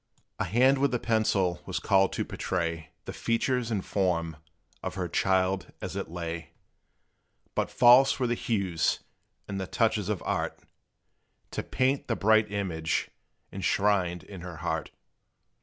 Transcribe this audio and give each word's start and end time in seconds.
A 0.39 0.45
hand 0.45 0.79
with 0.79 0.89
the 0.89 0.97
pencil 0.97 1.61
was 1.67 1.77
called 1.79 2.11
to 2.13 2.25
portray 2.25 2.89
The 3.05 3.13
features 3.13 3.69
and 3.69 3.85
form 3.85 4.37
of 4.81 4.95
her 4.95 5.07
child 5.07 5.71
as 5.79 5.95
it 5.95 6.09
lay; 6.09 6.53
But 7.53 7.69
false 7.69 8.19
were 8.19 8.25
the 8.25 8.33
hues 8.33 9.01
and 9.47 9.61
the 9.61 9.67
touches 9.67 10.09
of 10.09 10.23
art 10.25 10.59
To 11.51 11.61
paint 11.61 12.07
the 12.07 12.15
bright 12.15 12.51
image 12.51 13.11
enshrined 13.53 14.23
in 14.23 14.41
her 14.41 14.55
heart. 14.55 14.89